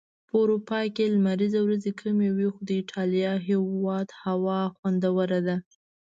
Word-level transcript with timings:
په 0.27 0.33
اروپا 0.43 0.79
کي 0.95 1.05
لمريزي 1.15 1.59
ورځي 1.63 1.91
کمی 2.01 2.29
وي.خو 2.35 2.59
د 2.67 2.69
ايټاليا 2.79 3.31
هيواد 3.47 4.07
هوا 4.23 4.61
خوندوره 4.75 5.39
ده 5.47 5.55